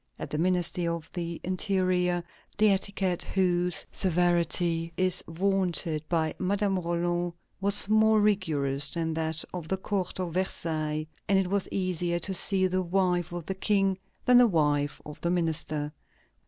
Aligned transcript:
At 0.17 0.31
the 0.31 0.39
Ministry 0.39 0.87
of 0.87 1.11
the 1.13 1.39
Interior, 1.43 2.23
the 2.57 2.69
etiquette 2.69 3.21
whose 3.21 3.85
"severity" 3.91 4.91
is 4.97 5.23
vaunted 5.27 6.03
by 6.09 6.33
Madame 6.39 6.79
Roland 6.79 7.33
was 7.59 7.87
more 7.87 8.19
rigorous 8.19 8.89
than 8.89 9.13
that 9.13 9.45
of 9.53 9.67
the 9.67 9.77
court 9.77 10.19
of 10.19 10.33
Versailles, 10.33 11.05
and 11.29 11.37
it 11.37 11.49
was 11.51 11.69
easier 11.71 12.17
to 12.17 12.33
see 12.33 12.65
the 12.65 12.81
wife 12.81 13.31
of 13.31 13.45
the 13.45 13.53
King 13.53 13.95
than 14.25 14.39
the 14.39 14.47
wife 14.47 14.99
of 15.05 15.21
the 15.21 15.29
minister. 15.29 15.93